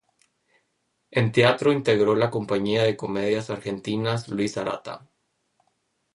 En 1.11 1.31
teatro 1.31 1.71
integró 1.71 2.15
la 2.15 2.31
Compañía 2.31 2.81
de 2.81 2.97
Comedias 2.97 3.51
Argentinas 3.51 4.29
Luis 4.29 4.57
Arata. 4.57 5.07